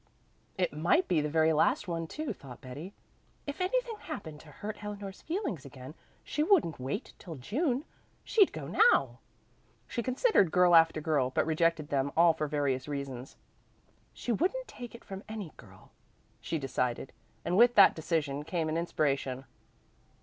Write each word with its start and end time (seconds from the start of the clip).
It 0.57 0.73
might 0.73 1.07
be 1.07 1.21
the 1.21 1.29
very 1.29 1.53
last 1.53 1.87
one 1.87 2.07
too, 2.07 2.33
thought 2.33 2.59
Betty. 2.59 2.95
"If 3.45 3.61
anything 3.61 3.97
happened 3.99 4.39
to 4.39 4.47
hurt 4.49 4.83
Eleanor's 4.83 5.21
feelings 5.21 5.63
again, 5.63 5.93
she 6.23 6.41
wouldn't 6.41 6.79
wait 6.79 7.13
till 7.19 7.35
June. 7.35 7.85
She'd 8.23 8.51
go 8.51 8.65
now." 8.67 9.19
She 9.87 10.01
considered 10.01 10.49
girl 10.49 10.73
after 10.75 11.01
girl, 11.01 11.29
but 11.29 11.45
rejected 11.45 11.89
them 11.89 12.11
all 12.17 12.33
for 12.33 12.47
various 12.47 12.87
reasons. 12.87 13.37
"She 14.11 14.31
wouldn't 14.31 14.67
take 14.67 14.95
it 14.95 15.05
from 15.05 15.23
any 15.29 15.51
girl," 15.55 15.91
she 16.39 16.57
decided, 16.57 17.13
and 17.45 17.55
with 17.55 17.75
that 17.75 17.93
decision 17.93 18.41
came 18.43 18.69
an 18.69 18.77
inspiration. 18.77 19.45